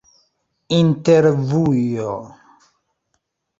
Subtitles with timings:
[0.79, 2.17] intervjuo